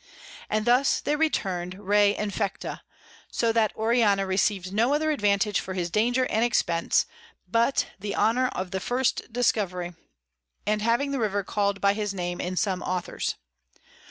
[0.49, 2.81] And thus they return'd re infecta:
[3.31, 7.05] so that Orellana receiv'd no other Advantage for his Danger and Expence,
[7.47, 9.93] but the Honour of the first Discovery,
[10.65, 13.35] and having the River call'd by his name in some Authors.